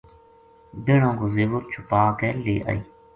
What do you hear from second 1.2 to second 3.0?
زیور چھُپا کے لے آئی